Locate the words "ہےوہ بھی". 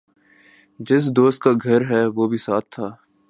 1.89-2.37